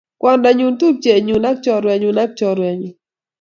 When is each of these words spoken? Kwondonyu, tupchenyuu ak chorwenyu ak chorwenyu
Kwondonyu, 0.19 0.67
tupchenyuu 0.79 1.45
ak 1.49 1.57
chorwenyu 1.63 2.09
ak 2.23 2.29
chorwenyu 2.37 2.89